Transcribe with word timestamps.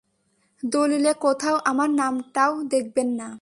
দলীলে 0.63 1.13
কোথাও 1.19 1.55
আমার 1.65 1.89
নামটাও 1.91 2.53
দেখবেন 2.63 3.09
না! 3.19 3.27